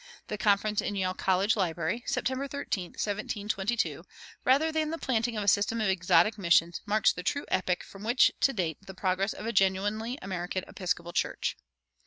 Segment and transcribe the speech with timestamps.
[0.29, 4.03] The conference in Yale College library, September 13, 1722,
[4.43, 8.01] rather than the planting of a system of exotic missions, marks the true epoch from
[8.03, 11.55] which to date the progress of a genuinely American Episcopal Church.